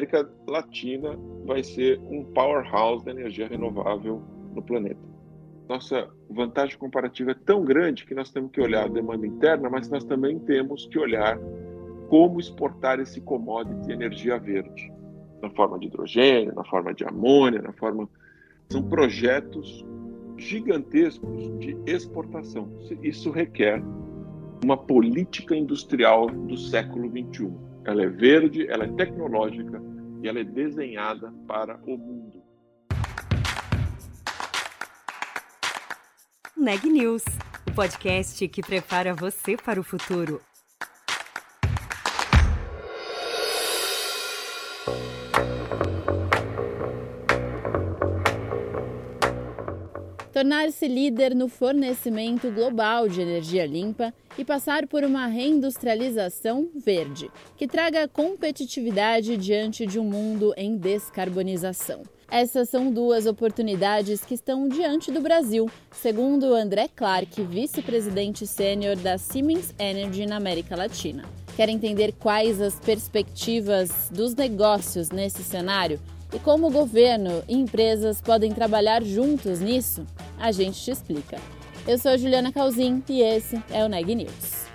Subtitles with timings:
[0.00, 4.22] América Latina vai ser um powerhouse da energia renovável
[4.54, 5.00] no planeta.
[5.68, 9.90] Nossa vantagem comparativa é tão grande que nós temos que olhar a demanda interna, mas
[9.90, 11.38] nós também temos que olhar
[12.08, 14.90] como exportar esse commodity de energia verde,
[15.42, 18.08] na forma de hidrogênio, na forma de amônia, na forma
[18.70, 19.84] são projetos
[20.38, 22.70] gigantescos de exportação.
[23.02, 23.82] Isso requer
[24.64, 29.82] uma política industrial do século 21 ela é verde, ela é tecnológica
[30.22, 32.42] e ela é desenhada para o mundo.
[36.56, 37.24] Neg News,
[37.66, 40.40] o podcast que prepara você para o futuro.
[50.40, 57.68] tornar-se líder no fornecimento global de energia limpa e passar por uma reindustrialização verde, que
[57.68, 62.04] traga competitividade diante de um mundo em descarbonização.
[62.30, 69.18] Essas são duas oportunidades que estão diante do Brasil, segundo André Clark, vice-presidente sênior da
[69.18, 71.24] Siemens Energy na América Latina.
[71.54, 76.00] Quer entender quais as perspectivas dos negócios nesse cenário?
[76.32, 80.06] E como o governo e empresas podem trabalhar juntos nisso?
[80.38, 81.59] A gente te explica.
[81.88, 84.66] Eu sou Juliana Calzin e esse é o Neg News.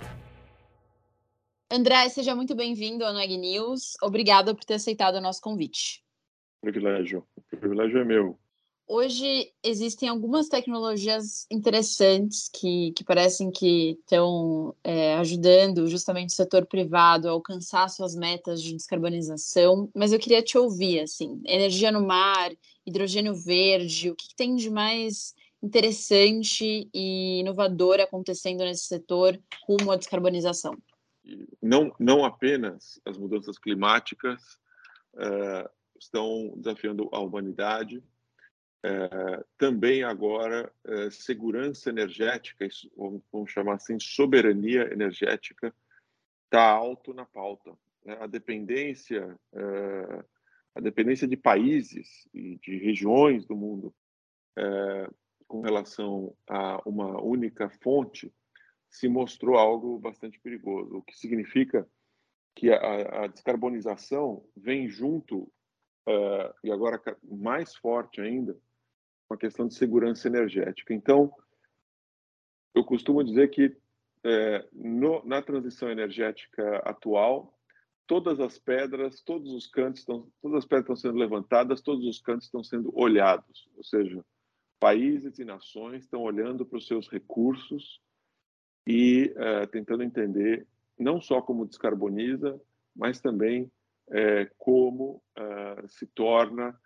[1.70, 3.96] André, seja muito bem-vindo ao Neg News.
[4.02, 6.02] Obrigada por ter aceitado o nosso convite.
[6.60, 7.24] Privilégio.
[7.36, 8.38] O privilégio é meu.
[8.88, 16.66] Hoje existem algumas tecnologias interessantes que, que parecem que estão é, ajudando justamente o setor
[16.66, 22.06] privado a alcançar suas metas de descarbonização, mas eu queria te ouvir, assim, energia no
[22.06, 22.52] mar,
[22.86, 25.34] hidrogênio verde, o que, que tem de mais
[25.66, 30.76] interessante e inovador acontecendo nesse setor rumo à descarbonização?
[31.60, 34.40] Não, não apenas as mudanças climáticas
[35.14, 35.68] uh,
[35.98, 38.02] estão desafiando a humanidade,
[38.84, 42.68] é, também agora é, segurança energética,
[43.32, 45.74] vamos chamar assim, soberania energética,
[46.44, 47.72] está alto na pauta.
[48.04, 48.16] Né?
[48.20, 49.36] A dependência,
[50.72, 53.92] a dependência de países e de regiões do mundo
[55.46, 58.32] com relação a uma única fonte
[58.90, 61.88] se mostrou algo bastante perigoso, o que significa
[62.54, 65.42] que a, a descarbonização vem junto
[66.08, 68.56] uh, e agora mais forte ainda
[69.28, 70.94] uma questão de segurança energética.
[70.94, 71.32] Então,
[72.74, 73.76] eu costumo dizer que
[74.24, 77.56] é, no, na transição energética atual,
[78.06, 82.20] todas as pedras, todos os cantos estão, todas as pedras estão sendo levantadas, todos os
[82.20, 84.24] cantos estão sendo olhados, ou seja,
[84.78, 88.00] países e nações estão olhando para os seus recursos
[88.86, 90.66] e é, tentando entender
[90.98, 92.60] não só como descarboniza,
[92.94, 93.70] mas também
[94.10, 96.78] é, como é, se torna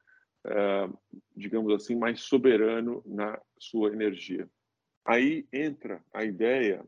[0.47, 0.99] uh,
[1.37, 4.49] digamos assim, mais soberano na sua energia.
[5.05, 6.85] Aí entra a ideia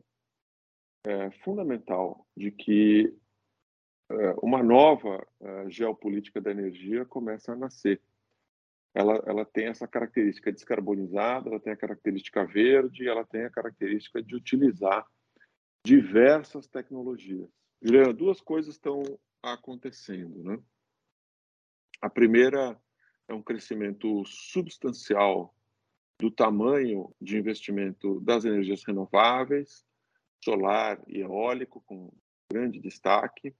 [1.06, 3.14] uh, fundamental de que
[4.10, 5.26] uh, uma nova
[5.68, 8.00] geopolítica da energia começa a nascer.
[8.94, 14.22] Ela, ela tem essa característica descarbonizada, ela tem a característica verde, ela tem a característica
[14.22, 15.06] de utilizar
[15.84, 17.48] diversas tecnologias.
[17.80, 19.02] Juliana, duas coisas estão
[19.42, 20.58] acontecendo, né?
[22.00, 22.78] A primeira
[23.28, 25.54] é um crescimento substancial
[26.20, 29.84] do tamanho de investimento das energias renováveis,
[30.44, 32.12] solar e eólico, com
[32.52, 33.54] grande destaque.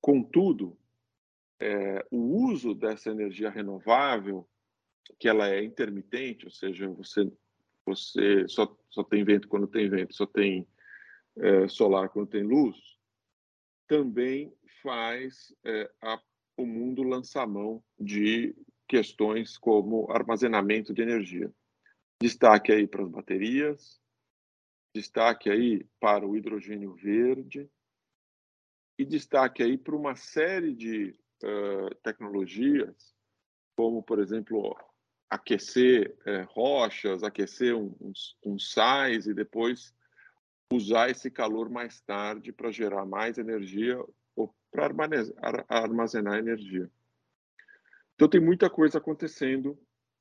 [0.00, 0.76] Contudo,
[1.60, 4.48] é, o uso dessa energia renovável,
[5.18, 7.30] que ela é intermitente, ou seja, você,
[7.84, 10.66] você só, só tem vento quando tem vento, só tem
[11.36, 12.76] é, solar quando tem luz,
[13.86, 14.52] também
[14.82, 16.20] faz é, a
[16.56, 18.54] o mundo lança a mão de
[18.86, 21.52] questões como armazenamento de energia.
[22.20, 24.00] Destaque aí para as baterias,
[24.94, 27.68] destaque aí para o hidrogênio verde
[28.96, 33.14] e destaque aí para uma série de uh, tecnologias,
[33.76, 34.76] como, por exemplo,
[35.28, 39.94] aquecer uh, rochas, aquecer um sais e depois
[40.72, 44.02] usar esse calor mais tarde para gerar mais energia
[44.34, 44.90] ou para
[45.68, 46.90] armazenar energia.
[48.14, 49.78] Então tem muita coisa acontecendo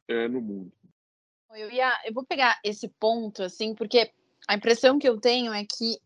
[0.07, 0.71] é, no mundo.
[1.55, 4.11] Eu, ia, eu vou pegar esse ponto assim, porque
[4.47, 5.99] a impressão que eu tenho é que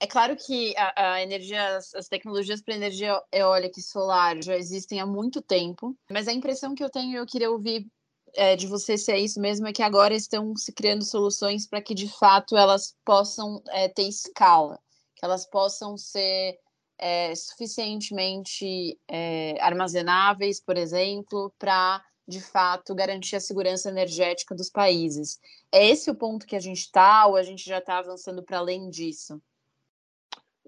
[0.00, 4.56] é claro que a, a energia, as, as tecnologias para energia eólica e solar já
[4.56, 7.86] existem há muito tempo, mas a impressão que eu tenho, eu queria ouvir
[8.34, 11.82] é, de você se é isso mesmo, é que agora estão se criando soluções para
[11.82, 14.78] que de fato elas possam é, ter escala,
[15.16, 16.58] que elas possam ser
[16.98, 25.40] é, suficientemente é, armazenáveis, por exemplo, para de fato garantir a segurança energética dos países.
[25.72, 28.58] É esse o ponto que a gente está, ou a gente já está avançando para
[28.58, 29.40] além disso?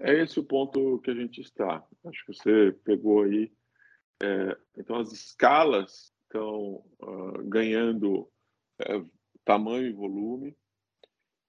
[0.00, 1.86] É esse o ponto que a gente está.
[2.06, 3.52] Acho que você pegou aí.
[4.22, 9.10] É, então, as escalas estão uh, ganhando uh,
[9.44, 10.56] tamanho e volume.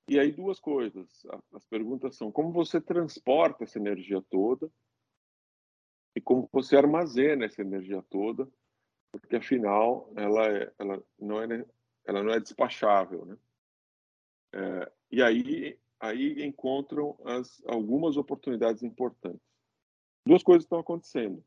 [0.10, 1.26] E aí, duas coisas.
[1.54, 4.70] As perguntas são como você transporta essa energia toda
[6.14, 8.46] e como você armazena essa energia toda,
[9.14, 11.66] porque afinal ela, é, ela, não, é,
[12.06, 13.26] ela não é despachável.
[13.26, 13.38] Né?
[14.54, 19.42] É, e aí aí encontram as, algumas oportunidades importantes.
[20.26, 21.44] Duas coisas estão acontecendo.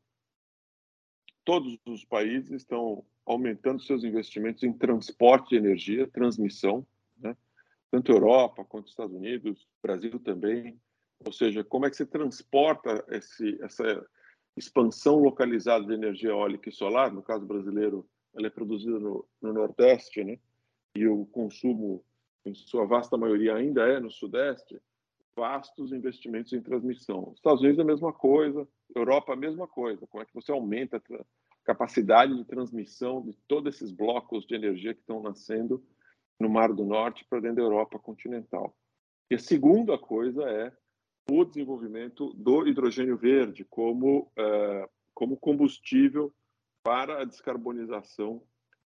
[1.43, 6.87] Todos os países estão aumentando seus investimentos em transporte de energia, transmissão,
[7.17, 7.35] né?
[7.91, 10.79] tanto Europa quanto Estados Unidos, Brasil também.
[11.25, 14.05] Ou seja, como é que você transporta esse, essa
[14.57, 17.11] expansão localizada de energia eólica e solar?
[17.11, 20.39] No caso brasileiro, ela é produzida no, no Nordeste, né?
[20.95, 22.03] e o consumo
[22.45, 24.79] em sua vasta maioria ainda é no Sudeste,
[25.35, 27.33] vastos investimentos em transmissão.
[27.35, 30.07] Estados Unidos é a mesma coisa, Europa a mesma coisa.
[30.07, 31.25] Como é que você aumenta a
[31.65, 35.83] capacidade de transmissão de todos esses blocos de energia que estão nascendo
[36.39, 38.73] no Mar do Norte para dentro da Europa continental?
[39.29, 40.71] E a segunda coisa é
[41.29, 46.31] o desenvolvimento do hidrogênio verde como, uh, como combustível
[46.83, 48.43] para a descarbonização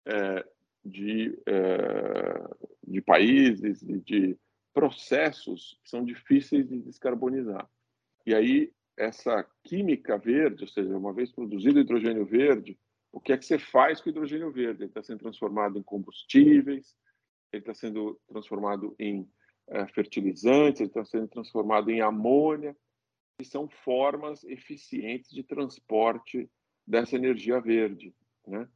[0.06, 0.56] uh,
[0.86, 2.48] de, é,
[2.88, 4.38] de países e de
[4.74, 7.70] processos que são difíceis de descarbonizar.
[8.26, 12.78] E aí, essa química verde, ou seja, uma vez produzido hidrogênio verde,
[13.12, 14.84] o que é que você faz com o hidrogênio verde?
[14.84, 16.96] Ele está sendo transformado em combustíveis,
[17.52, 19.30] ele está sendo transformado em
[19.70, 22.76] é, fertilizantes, ele está sendo transformado em amônia,
[23.38, 26.50] que são formas eficientes de transporte
[26.86, 28.14] dessa energia verde.
[28.46, 28.68] Né?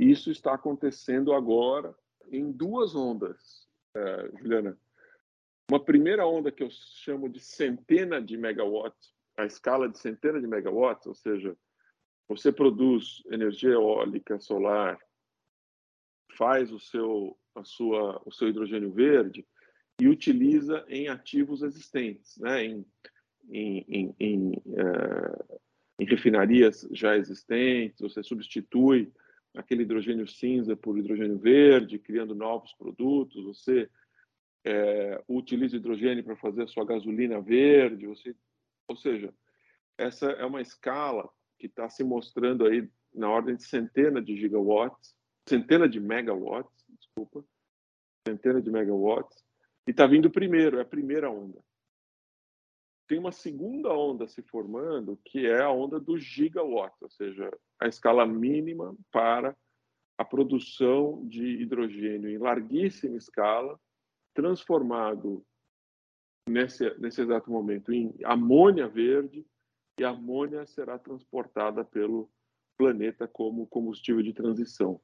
[0.00, 1.94] Isso está acontecendo agora
[2.30, 4.78] em duas ondas, é, Juliana.
[5.70, 10.46] Uma primeira onda que eu chamo de centena de megawatts, a escala de centena de
[10.46, 11.56] megawatts, ou seja,
[12.28, 14.98] você produz energia eólica solar,
[16.36, 19.46] faz o seu, a sua, o seu hidrogênio verde
[20.00, 22.64] e utiliza em ativos existentes, né?
[22.64, 22.86] em,
[23.50, 25.60] em, em, em, uh,
[25.98, 29.12] em refinarias já existentes, você substitui
[29.54, 33.88] aquele hidrogênio cinza por hidrogênio verde, criando novos produtos, você
[34.64, 38.34] é, utiliza hidrogênio para fazer a sua gasolina verde, você,
[38.88, 39.32] ou seja,
[39.96, 41.28] essa é uma escala
[41.58, 45.14] que está se mostrando aí na ordem de centenas de gigawatts,
[45.48, 47.44] centenas de megawatts, desculpa,
[48.26, 49.44] centenas de megawatts,
[49.86, 51.62] e está vindo primeiro, é a primeira onda.
[53.06, 57.86] Tem uma segunda onda se formando, que é a onda do gigawatt, ou seja, a
[57.86, 59.54] escala mínima para
[60.16, 63.78] a produção de hidrogênio em larguíssima escala,
[64.32, 65.44] transformado
[66.48, 69.46] nesse, nesse exato momento em amônia verde,
[69.98, 72.30] e a amônia será transportada pelo
[72.76, 75.00] planeta como combustível de transição.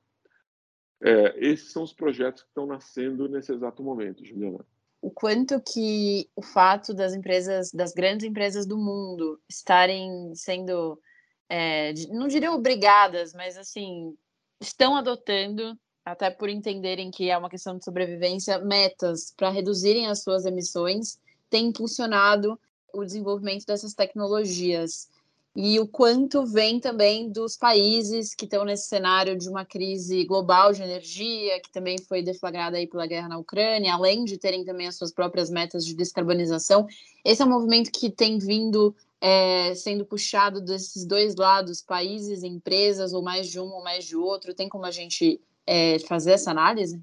[1.02, 4.64] É, esses são os projetos que estão nascendo nesse exato momento, Juliana
[5.00, 11.00] o quanto que o fato das empresas, das grandes empresas do mundo estarem sendo,
[11.48, 14.14] é, não diria obrigadas, mas assim,
[14.60, 20.22] estão adotando, até por entenderem que é uma questão de sobrevivência, metas para reduzirem as
[20.22, 22.58] suas emissões, tem impulsionado
[22.92, 25.08] o desenvolvimento dessas tecnologias
[25.54, 30.72] e o quanto vem também dos países que estão nesse cenário de uma crise global
[30.72, 34.86] de energia, que também foi deflagrada aí pela guerra na Ucrânia, além de terem também
[34.86, 36.86] as suas próprias metas de descarbonização.
[37.24, 43.12] Esse é um movimento que tem vindo é, sendo puxado desses dois lados, países, empresas,
[43.12, 44.54] ou mais de um ou mais de outro.
[44.54, 47.02] Tem como a gente é, fazer essa análise?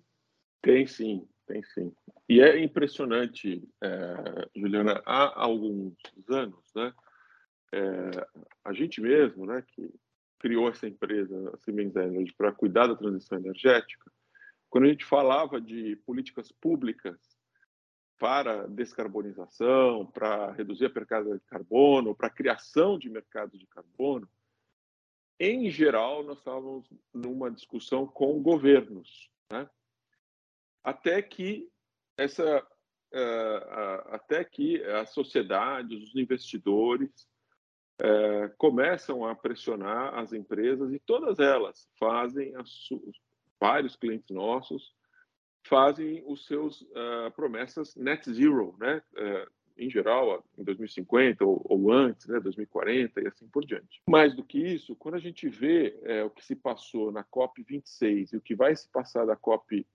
[0.61, 1.91] Tem sim, tem sim.
[2.29, 5.93] E é impressionante, é, Juliana, há alguns
[6.29, 6.93] anos, né?
[7.73, 8.27] É,
[8.63, 9.93] a gente mesmo, né, que
[10.39, 14.11] criou essa empresa, a Siemens Energy, para cuidar da transição energética,
[14.69, 17.17] quando a gente falava de políticas públicas
[18.17, 24.27] para descarbonização, para reduzir a pegada de carbono, para criação de mercados de carbono,
[25.39, 29.69] em geral, nós estávamos numa discussão com governos, né?
[30.83, 31.69] até que
[32.17, 32.63] essa,
[33.13, 37.27] uh, até que a sociedade, os investidores
[38.01, 42.53] uh, começam a pressionar as empresas e todas elas fazem
[43.59, 44.95] vários clientes nossos
[45.67, 49.01] fazem os seus uh, promessas net zero, né?
[49.13, 54.01] Uh, em geral, em 2050 ou, ou, antes, né, 2040 e assim por diante.
[54.09, 57.61] Mais do que isso, quando a gente vê é, o que se passou na COP
[57.61, 59.85] 26 e o que vai se passar da COP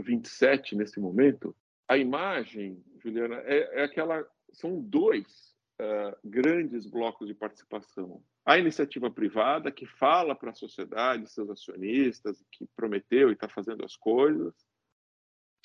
[0.00, 1.54] 27 nesse momento,
[1.86, 4.26] a imagem, Juliana, é, é aquela.
[4.52, 8.22] São dois uh, grandes blocos de participação.
[8.44, 13.84] A iniciativa privada, que fala para a sociedade, seus acionistas, que prometeu e está fazendo
[13.84, 14.54] as coisas,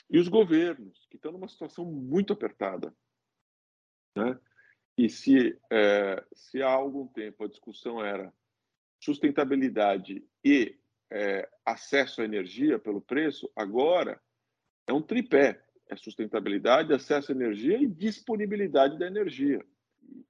[0.10, 2.94] e os governos, que estão numa situação muito apertada.
[4.16, 4.40] Né?
[4.98, 8.32] E se, é, se há algum tempo a discussão era
[9.00, 10.78] sustentabilidade e
[11.12, 14.22] é, acesso à energia pelo preço, agora
[14.88, 19.66] é um tripé: é sustentabilidade, acesso à energia e disponibilidade da energia.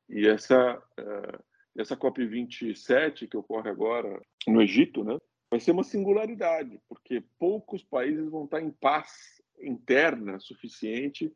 [0.10, 1.40] E essa, é,
[1.78, 5.18] essa COP27, que ocorre agora no Egito, né,
[5.50, 11.32] vai ser uma singularidade, porque poucos países vão estar em paz interna suficiente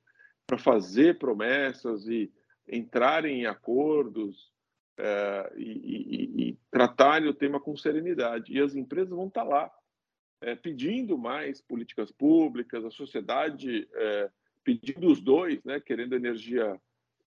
[0.45, 2.31] para fazer promessas e
[2.67, 4.51] entrarem em acordos
[4.97, 8.53] é, e, e, e, tratarem o tema com serenidade.
[8.53, 9.71] E as empresas vão estar lá
[10.41, 14.31] é, pedindo mais políticas públicas, a sociedade é,
[14.63, 16.79] pedindo os dois, né, querendo energia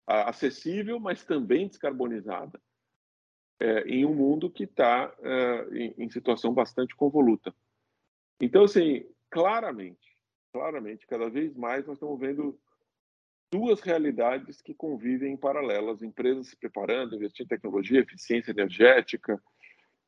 [0.07, 2.59] acessível, mas também descarbonizada,
[3.59, 7.53] é, em um mundo que está é, em, em situação bastante convoluta.
[8.39, 10.15] Então, assim, claramente,
[10.53, 12.57] claramente, cada vez mais nós estamos vendo
[13.51, 19.41] duas realidades que convivem em paralelo: as empresas se preparando, investindo em tecnologia, eficiência energética,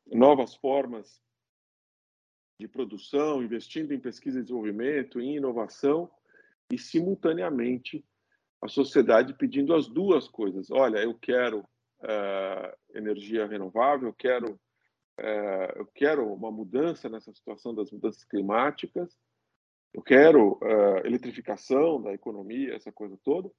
[0.08, 1.22] novas formas
[2.60, 6.12] de produção, investindo em pesquisa e desenvolvimento, em inovação,
[6.72, 8.06] e simultaneamente
[8.62, 10.70] a sociedade pedindo as duas coisas.
[10.72, 14.54] Olha, eu quero uh, energia renovável, eu quero,
[15.20, 19.18] uh, eu quero uma mudança nessa situação das mudanças climáticas,
[19.94, 23.50] eu quero uh, eletrificação da economia, essa coisa toda,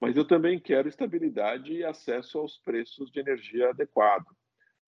[0.00, 4.26] mas eu também quero estabilidade e acesso aos preços de energia adequado.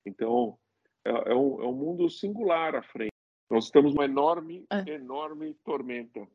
[0.04, 0.58] Então,
[1.04, 3.10] é, é, um, é um, mundo singular à frente.
[3.50, 4.90] Nós estamos numa enorme, é.
[4.90, 6.26] enorme tormenta.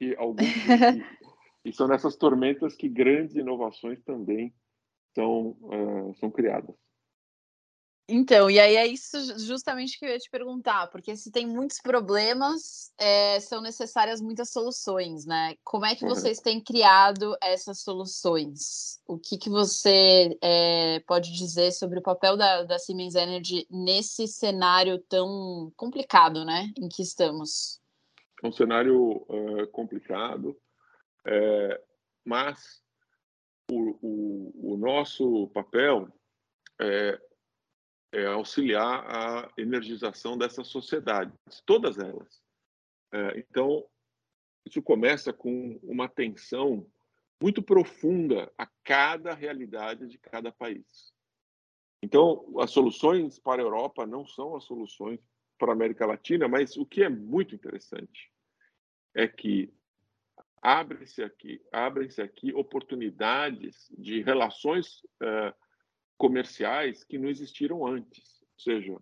[0.00, 0.48] E, alguns,
[1.64, 4.54] e, são nessas tormentas que grandes inovações também
[5.14, 6.74] são, uh, são criadas.
[8.08, 11.80] Então, e aí é isso justamente que eu ia te perguntar, porque se tem muitos
[11.80, 15.54] problemas, é, são necessárias muitas soluções, né?
[15.64, 16.10] Como é que uhum.
[16.10, 19.00] vocês têm criado essas soluções?
[19.06, 24.26] O que, que você é, pode dizer sobre o papel da, da Siemens Energy nesse
[24.26, 27.80] cenário tão complicado, né, em que estamos?
[28.42, 30.54] É um cenário uh, complicado,
[31.26, 31.82] é,
[32.24, 32.82] mas
[33.70, 36.08] o, o, o nosso papel
[36.80, 37.20] é
[38.12, 42.42] é, auxiliar a energização dessas sociedades, todas elas.
[43.12, 43.84] É, então,
[44.66, 46.86] isso começa com uma atenção
[47.42, 51.12] muito profunda a cada realidade de cada país.
[52.02, 55.20] Então, as soluções para a Europa não são as soluções
[55.58, 58.30] para a América Latina, mas o que é muito interessante
[59.14, 59.72] é que
[60.62, 65.52] abrem-se aqui, abrem-se aqui oportunidades de relações uh,
[66.16, 68.40] comerciais que não existiram antes.
[68.40, 68.96] Ou seja,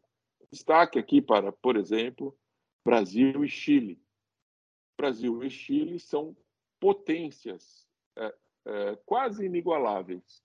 [0.51, 2.37] destaque aqui para, por exemplo,
[2.83, 4.01] Brasil e Chile.
[4.97, 6.35] Brasil e Chile são
[6.81, 7.87] potências
[8.17, 8.35] é,
[8.67, 10.43] é, quase inigualáveis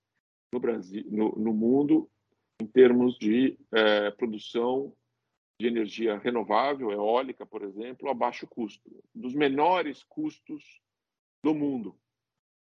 [0.51, 2.09] no Brasil, no, no mundo,
[2.61, 3.57] em termos de
[4.17, 4.95] produção
[5.59, 10.81] de energia renovável, eólica, por exemplo, a baixo custo, dos menores custos
[11.45, 11.95] do mundo.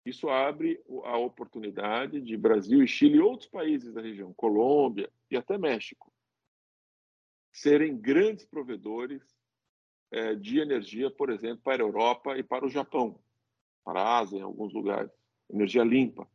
[0.05, 5.35] Isso abre a oportunidade de Brasil e Chile e outros países da região, Colômbia e
[5.35, 6.13] até México,
[7.51, 9.23] serem grandes provedores
[10.11, 13.19] é, de energia, por exemplo, para a Europa e para o Japão,
[13.83, 15.11] para a Ásia, em alguns lugares,
[15.49, 16.29] energia limpa.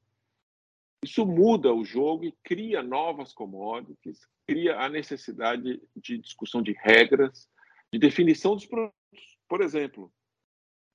[1.04, 7.48] Isso muda o jogo e cria novas commodities, cria a necessidade de discussão de regras,
[7.92, 9.38] de definição dos produtos.
[9.48, 10.12] Por exemplo,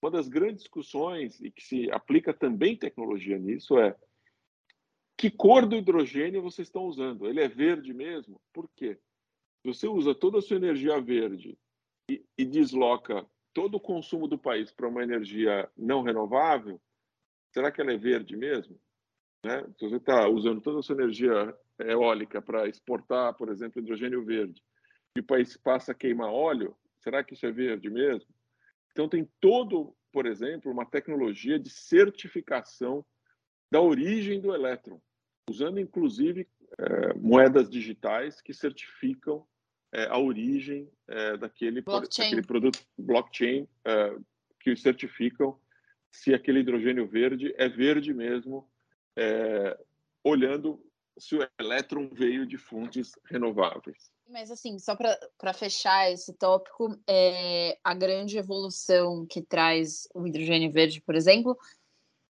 [0.01, 3.95] uma das grandes discussões, e que se aplica também tecnologia nisso, é
[5.17, 7.27] que cor do hidrogênio vocês estão usando?
[7.27, 8.39] Ele é verde mesmo?
[8.53, 8.97] Por quê?
[9.65, 11.57] Você usa toda a sua energia verde
[12.09, 16.79] e, e desloca todo o consumo do país para uma energia não renovável,
[17.51, 18.79] será que ela é verde mesmo?
[19.43, 19.61] Né?
[19.77, 24.61] Se você está usando toda a sua energia eólica para exportar, por exemplo, hidrogênio verde,
[25.17, 28.33] e o país passa a queimar óleo, será que isso é verde mesmo?
[28.99, 33.05] Então, tem todo, por exemplo, uma tecnologia de certificação
[33.71, 34.99] da origem do elétron,
[35.49, 36.45] usando inclusive
[36.77, 39.47] é, moedas digitais que certificam
[39.93, 44.17] é, a origem é, daquele, daquele, produto blockchain é,
[44.59, 45.57] que certificam
[46.11, 48.69] se aquele hidrogênio verde é verde mesmo,
[49.15, 49.79] é,
[50.25, 50.77] olhando
[51.17, 54.11] se o elétron veio de fontes renováveis.
[54.29, 60.71] Mas, assim, só para fechar esse tópico, é, a grande evolução que traz o hidrogênio
[60.71, 61.57] verde, por exemplo,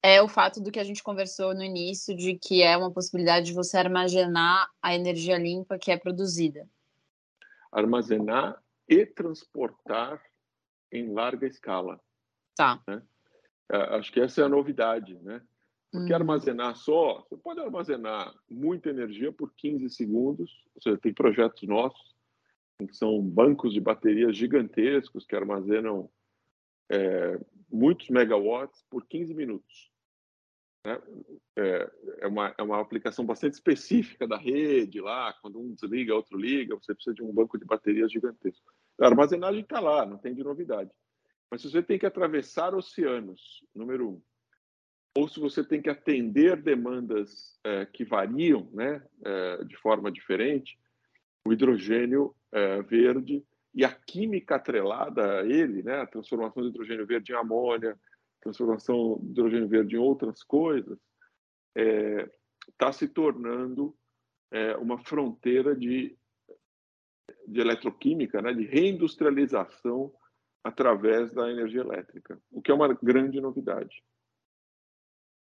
[0.03, 3.47] é o fato do que a gente conversou no início, de que é uma possibilidade
[3.47, 6.69] de você armazenar a energia limpa que é produzida.
[7.71, 10.21] Armazenar e transportar
[10.91, 11.99] em larga escala.
[12.55, 12.83] Tá.
[12.87, 13.01] Né?
[13.71, 15.41] É, acho que essa é a novidade, né?
[15.95, 16.15] Porque hum.
[16.15, 20.51] armazenar só, você pode armazenar muita energia por 15 segundos.
[20.75, 22.15] Você tem projetos nossos
[22.77, 26.09] que são bancos de baterias gigantescos que armazenam
[26.89, 27.39] é,
[27.71, 29.91] muitos megawatts por 15 minutos.
[30.85, 31.01] Né?
[31.57, 36.37] É, é, uma, é uma aplicação bastante específica da rede lá, quando um desliga, outro
[36.37, 38.73] liga, você precisa de um banco de baterias gigantesco.
[38.99, 40.91] A armazenagem está lá, não tem de novidade.
[41.49, 44.21] Mas se você tem que atravessar oceanos, número um,
[45.17, 50.77] ou se você tem que atender demandas é, que variam né, é, de forma diferente,
[51.47, 53.41] o hidrogênio é, verde
[53.73, 57.97] e a química atrelada a ele, né, a transformação do hidrogênio verde em amônia,
[58.41, 60.99] transformação do hidrogênio verde em outras coisas,
[62.69, 63.93] está se tornando
[64.79, 66.17] uma fronteira de,
[67.45, 70.13] de eletroquímica, né, de reindustrialização
[70.63, 74.01] através da energia elétrica, o que é uma grande novidade.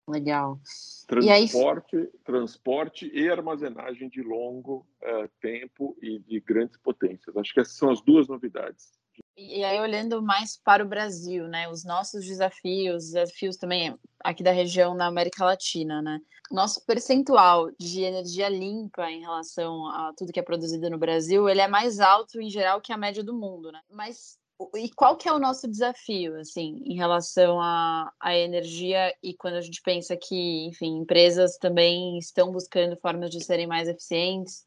[0.08, 0.60] Legal.
[1.08, 2.08] Transporte, e aí...
[2.24, 7.36] transporte e armazenagem de longo uh, tempo e de grandes potências.
[7.36, 8.92] Acho que essas são as duas novidades.
[9.38, 11.68] E aí, olhando mais para o Brasil, né?
[11.70, 16.22] Os nossos desafios, desafios também aqui da região da América Latina, né?
[16.52, 21.62] Nosso percentual de energia limpa em relação a tudo que é produzido no Brasil, ele
[21.62, 23.82] é mais alto em geral que a média do mundo, né?
[23.90, 24.38] Mas
[24.76, 29.56] e qual que é o nosso desafio, assim, em relação à, à energia e quando
[29.56, 34.66] a gente pensa que, enfim, empresas também estão buscando formas de serem mais eficientes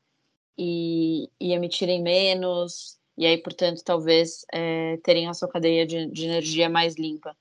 [0.59, 6.27] e, e emitirem menos, e aí, portanto, talvez é, terem a sua cadeia de, de,
[6.27, 7.37] energia mais limpa?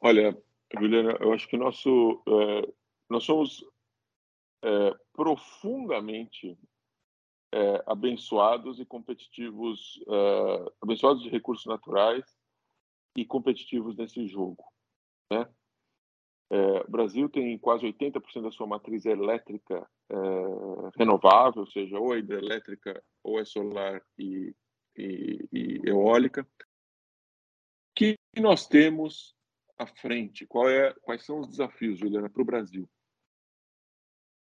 [0.00, 0.36] Olha,
[0.78, 2.72] Juliana, eu acho que nosso, é,
[3.08, 3.64] nós somos
[4.62, 6.56] é, profundamente
[7.52, 12.24] é, abençoados e competitivos, é, abençoados de recursos naturais
[13.16, 14.64] e competitivos nesse jogo.
[15.30, 15.46] Né?
[16.50, 20.16] É, o Brasil tem quase 80% da sua matriz elétrica é,
[20.98, 24.54] renovável, ou seja, ou é hidrelétrica ou é solar e,
[24.96, 26.46] e, e eólica.
[27.94, 29.34] que nós temos
[29.78, 30.44] à frente?
[30.44, 32.88] É, quais são os desafios, Juliana, para o Brasil?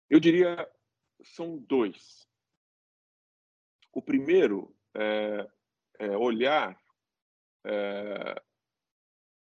[0.09, 0.69] Eu diria
[1.23, 2.30] são dois.
[3.93, 5.51] O primeiro é,
[5.99, 6.79] é olhar
[7.65, 8.43] é,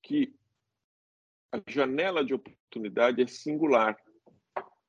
[0.03, 0.35] que
[1.53, 3.97] a janela de oportunidade é singular,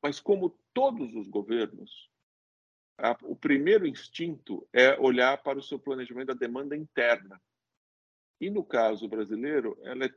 [0.02, 2.10] mas como todos os governos,
[2.97, 7.41] a, o primeiro instinto é olhar para o seu planejamento da demanda interna.
[8.39, 10.13] E no caso brasileiro, ela é,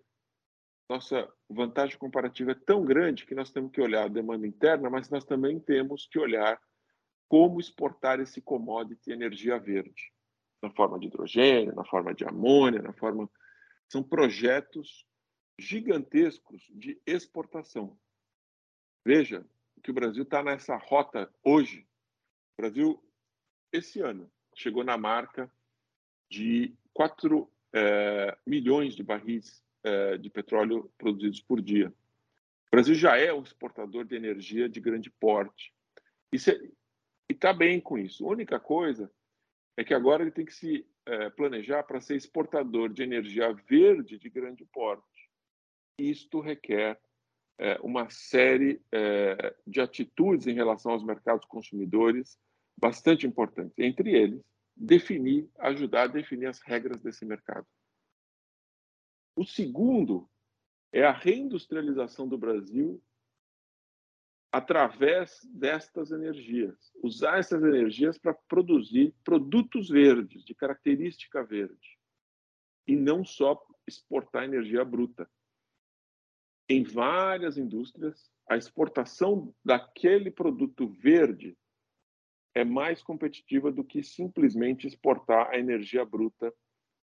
[0.88, 5.08] nossa vantagem comparativa é tão grande que nós temos que olhar a demanda interna, mas
[5.08, 6.60] nós também temos que olhar
[7.34, 10.12] como exportar esse commodity energia verde,
[10.62, 13.28] na forma de hidrogênio, na forma de amônia, na forma.
[13.88, 15.04] São projetos
[15.58, 17.98] gigantescos de exportação.
[19.04, 19.44] Veja
[19.82, 21.84] que o Brasil está nessa rota hoje.
[22.56, 23.04] O Brasil,
[23.72, 25.52] esse ano, chegou na marca
[26.30, 31.88] de 4 é, milhões de barris é, de petróleo produzidos por dia.
[31.88, 35.74] O Brasil já é um exportador de energia de grande porte.
[36.30, 36.60] Isso é,
[37.34, 38.24] e está bem com isso.
[38.24, 39.10] A única coisa
[39.76, 44.16] é que agora ele tem que se é, planejar para ser exportador de energia verde
[44.18, 45.28] de grande porte.
[45.98, 46.96] Isto requer
[47.58, 52.38] é, uma série é, de atitudes em relação aos mercados consumidores
[52.78, 53.76] bastante importantes.
[53.76, 54.40] Entre eles,
[54.76, 57.66] definir, ajudar a definir as regras desse mercado.
[59.36, 60.30] O segundo
[60.92, 63.02] é a reindustrialização do Brasil
[64.54, 66.92] através destas energias.
[67.02, 71.98] Usar essas energias para produzir produtos verdes, de característica verde.
[72.86, 75.28] E não só exportar energia bruta.
[76.68, 81.58] em várias indústrias, a exportação daquele produto verde
[82.54, 86.54] é mais competitiva do que simplesmente exportar a energia bruta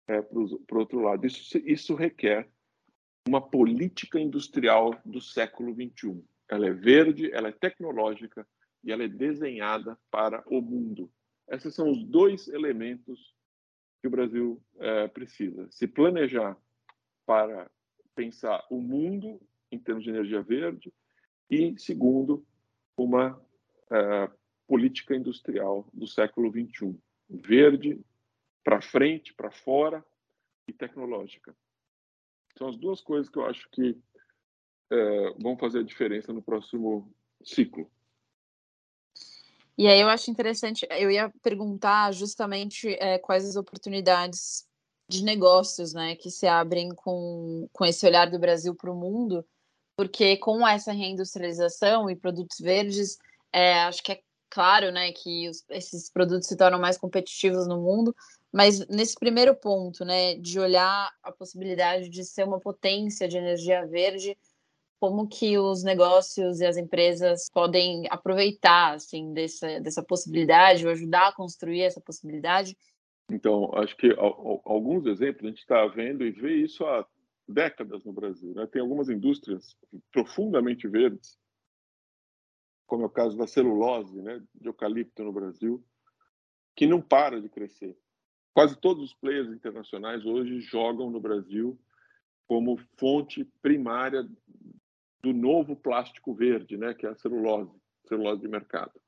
[0.08, 1.26] é, para o outro lado.
[1.26, 2.48] Isso, isso requer
[3.28, 6.24] uma política industrial do século XXI.
[6.50, 8.46] Ela é verde, ela é tecnológica
[8.84, 11.12] e ela é desenhada para o mundo.
[11.48, 13.34] Esses são os dois elementos
[14.02, 16.58] que o Brasil é, precisa: se planejar
[17.26, 17.70] para
[18.16, 19.40] pensar o mundo
[19.72, 20.92] em termos de energia verde
[21.50, 22.46] e, segundo,
[22.98, 23.40] uma
[23.92, 24.30] é,
[24.68, 26.98] política industrial do século XXI,
[27.30, 28.00] verde,
[28.64, 30.06] para frente, para fora
[30.68, 31.56] e tecnológica.
[32.58, 33.98] São as duas coisas que eu acho que
[34.92, 37.12] é, vão fazer a diferença no próximo
[37.44, 37.90] ciclo.
[39.78, 44.68] E aí eu acho interessante, eu ia perguntar justamente é, quais as oportunidades
[45.08, 49.46] de negócios né, que se abrem com, com esse olhar do Brasil para o mundo,
[49.96, 53.18] porque com essa reindustrialização e produtos verdes,
[53.54, 57.82] é, acho que é claro né, que os, esses produtos se tornam mais competitivos no
[57.82, 58.14] mundo,
[58.52, 63.86] mas nesse primeiro ponto, né, de olhar a possibilidade de ser uma potência de energia
[63.86, 64.38] verde,
[65.00, 71.30] como que os negócios e as empresas podem aproveitar assim dessa, dessa possibilidade ou ajudar
[71.30, 72.76] a construir essa possibilidade?
[73.32, 74.14] Então, acho que
[74.66, 77.08] alguns exemplos a gente está vendo e vê isso há
[77.48, 78.54] décadas no Brasil.
[78.54, 78.68] Né?
[78.68, 79.76] Tem algumas indústrias
[80.12, 81.38] profundamente verdes,
[82.86, 85.84] como é o caso da celulose, né, de eucalipto no Brasil,
[86.76, 87.96] que não para de crescer.
[88.52, 91.80] Quase todos os players internacionais hoje jogam no Brasil
[92.48, 94.28] como fonte primária
[95.22, 97.72] do novo plástico verde, né, que é a celulose,
[98.08, 99.00] celulose de mercado.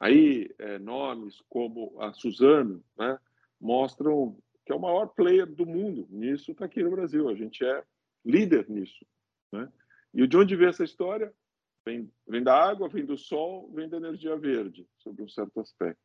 [0.00, 3.18] Aí, é, nomes como a Suzano né,
[3.60, 7.26] mostram que é o maior player do mundo nisso, está aqui no Brasil.
[7.28, 7.82] A gente é
[8.22, 9.06] líder nisso.
[9.50, 9.72] Né?
[10.12, 11.34] E de onde vem essa história?
[11.86, 16.02] Vem, vem da água, vem do sol, vem da energia verde, sobre um certo aspecto.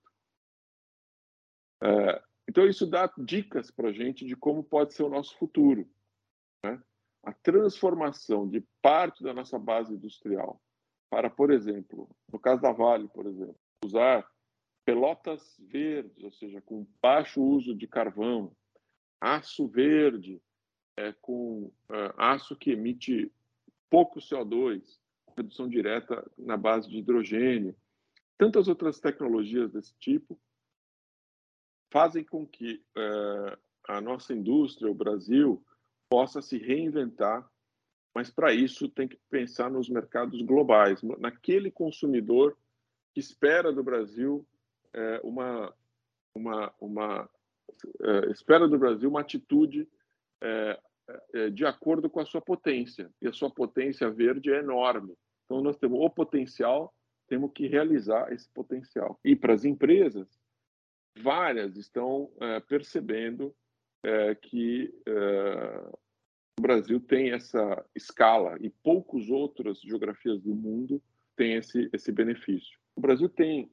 [1.84, 5.86] É, então, isso dá dicas para a gente de como pode ser o nosso futuro.
[6.64, 6.82] Né?
[7.24, 10.62] A transformação de parte da nossa base industrial
[11.10, 13.56] para, por exemplo, no caso da Vale, por exemplo,
[13.86, 14.28] usar
[14.84, 18.56] pelotas verdes, ou seja, com baixo uso de carvão,
[19.22, 20.42] aço verde,
[20.98, 23.32] é, com é, aço que emite
[23.90, 25.00] pouco CO2,
[25.38, 27.76] redução direta na base de hidrogênio,
[28.38, 30.40] tantas outras tecnologias desse tipo
[31.92, 33.58] fazem com que é,
[33.88, 35.64] a nossa indústria, o Brasil,
[36.14, 37.44] possa se reinventar,
[38.14, 42.56] mas para isso tem que pensar nos mercados globais, naquele consumidor
[43.12, 44.46] que espera do Brasil
[44.94, 45.74] é, uma,
[46.36, 47.30] uma, uma
[48.00, 49.90] é, espera do Brasil uma atitude
[50.40, 50.80] é,
[51.52, 55.16] de acordo com a sua potência e a sua potência verde é enorme.
[55.46, 56.94] Então nós temos o potencial,
[57.28, 59.20] temos que realizar esse potencial.
[59.26, 60.28] E para as empresas
[61.18, 62.32] várias estão
[62.68, 63.54] percebendo
[64.44, 64.94] que
[66.58, 71.02] o Brasil tem essa escala e poucas outras geografias do mundo
[71.36, 72.80] têm esse, esse benefício.
[72.96, 73.72] O Brasil tem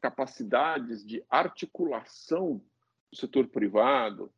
[0.00, 2.62] capacidades de articulação
[3.10, 4.32] do setor privado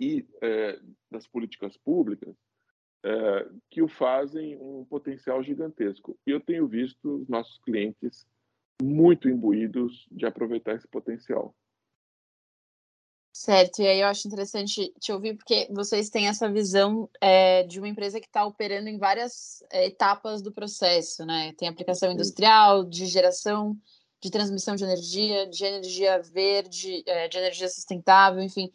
[0.00, 2.34] e é, das políticas públicas
[3.04, 6.18] é, que o fazem um potencial gigantesco.
[6.26, 8.26] E eu tenho visto os nossos clientes
[8.82, 11.54] muito imbuídos de aproveitar esse potencial.
[13.38, 17.78] Certo, e aí eu acho interessante te ouvir, porque vocês têm essa visão é, de
[17.78, 21.52] uma empresa que está operando em várias é, etapas do processo, né?
[21.52, 23.76] Tem aplicação industrial, de geração,
[24.22, 28.70] de transmissão de energia, de energia verde, é, de energia sustentável, enfim.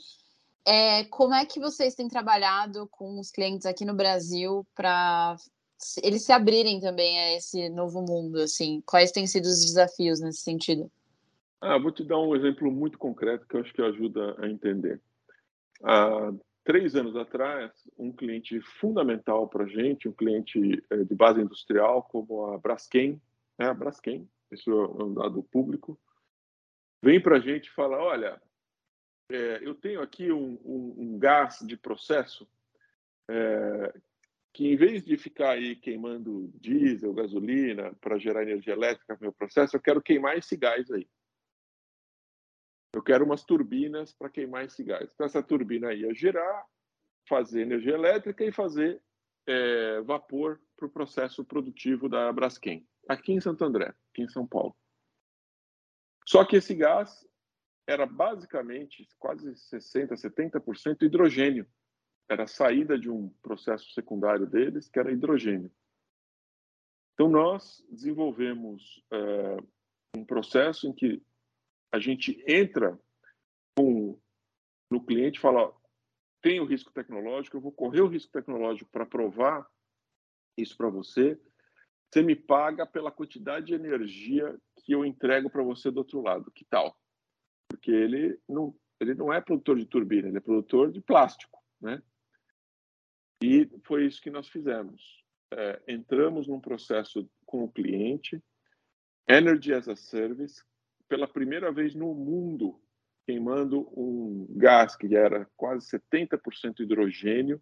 [0.63, 5.37] É, como é que vocês têm trabalhado com os clientes aqui no Brasil para
[6.03, 8.39] eles se abrirem também a esse novo mundo?
[8.39, 10.89] Assim, quais têm sido os desafios nesse sentido?
[11.61, 14.99] Ah, vou te dar um exemplo muito concreto que eu acho que ajuda a entender.
[15.83, 21.39] Há três anos atrás, um cliente fundamental para a gente, um cliente eh, de base
[21.39, 23.21] industrial, como a Braskem,
[23.59, 23.67] né?
[23.67, 25.99] a Braskem, isso é um dado público,
[27.01, 28.41] vem para a gente e fala, olha,
[29.31, 32.47] é, eu tenho aqui um, um, um gás de processo
[33.29, 33.93] é,
[34.51, 39.31] que, em vez de ficar aí queimando diesel, gasolina para gerar energia elétrica no meu
[39.31, 41.07] processo, eu quero queimar esse gás aí.
[42.93, 45.09] Eu quero umas turbinas para queimar esse gás.
[45.13, 46.65] Então, essa turbina ia gerar,
[47.27, 49.01] fazer energia elétrica e fazer
[49.47, 54.45] é, vapor para o processo produtivo da Braskem, aqui em Santo André, aqui em São
[54.45, 54.75] Paulo.
[56.27, 57.25] Só que esse gás
[57.87, 61.67] era basicamente quase 60%, 70% hidrogênio.
[62.29, 65.71] era a saída de um processo secundário deles, que era hidrogênio.
[67.13, 69.57] Então, nós desenvolvemos é,
[70.15, 71.21] um processo em que
[71.91, 72.99] a gente entra
[73.77, 74.19] com,
[74.89, 75.73] no cliente e fala:
[76.41, 79.67] tem o risco tecnológico, eu vou correr o risco tecnológico para provar
[80.57, 81.39] isso para você.
[82.11, 86.51] Você me paga pela quantidade de energia que eu entrego para você do outro lado.
[86.51, 86.97] Que tal?
[87.69, 92.01] Porque ele não, ele não é produtor de turbina, ele é produtor de plástico, né?
[93.41, 95.23] E foi isso que nós fizemos.
[95.53, 98.41] É, entramos num processo com o cliente,
[99.27, 100.63] Energy as a Service,
[101.11, 102.81] pela primeira vez no mundo,
[103.25, 107.61] queimando um gás que era quase 70% hidrogênio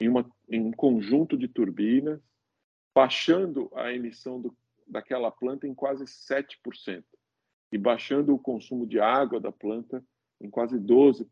[0.00, 2.20] em, uma, em um conjunto de turbinas,
[2.92, 4.58] baixando a emissão do,
[4.88, 7.04] daquela planta em quase 7%
[7.70, 10.04] e baixando o consumo de água da planta
[10.40, 11.28] em quase 12%.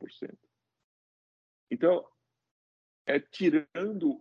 [1.73, 2.07] Então,
[3.05, 4.21] é tirando,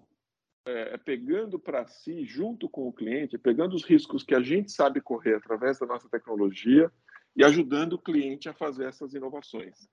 [0.66, 4.42] é, é pegando para si, junto com o cliente, é pegando os riscos que a
[4.42, 6.92] gente sabe correr através da nossa tecnologia
[7.36, 9.90] e ajudando o cliente a fazer essas inovações.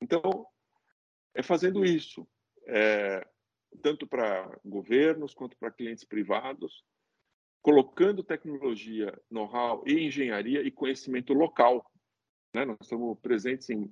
[0.00, 0.46] Então,
[1.34, 2.26] é fazendo isso,
[2.66, 3.26] é,
[3.82, 6.84] tanto para governos quanto para clientes privados,
[7.62, 11.88] colocando tecnologia, know-how e engenharia e conhecimento local.
[12.54, 12.64] Né?
[12.64, 13.90] Nós estamos presentes em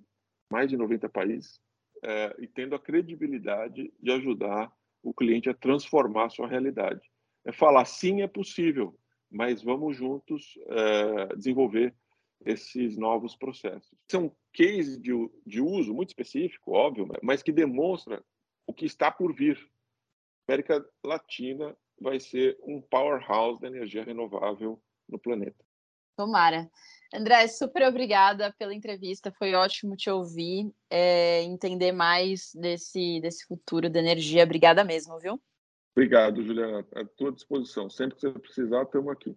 [0.51, 1.61] mais de 90 países
[2.03, 7.01] é, e tendo a credibilidade de ajudar o cliente a transformar a sua realidade.
[7.45, 8.99] É falar, sim, é possível,
[9.31, 11.95] mas vamos juntos é, desenvolver
[12.45, 13.91] esses novos processos.
[14.09, 15.13] Esse é um case de,
[15.47, 18.23] de uso muito específico, óbvio, mas que demonstra
[18.67, 19.57] o que está por vir.
[20.49, 25.65] A América Latina vai ser um powerhouse da energia renovável no planeta.
[26.17, 26.71] Tomara.
[27.15, 33.89] André, super obrigada pela entrevista, foi ótimo te ouvir, é, entender mais desse, desse futuro
[33.91, 34.45] da energia.
[34.45, 35.41] Obrigada mesmo, viu?
[35.97, 36.87] Obrigado, Juliana.
[36.95, 37.91] À tua disposição.
[37.91, 39.37] Sempre que você precisar, estamos aqui.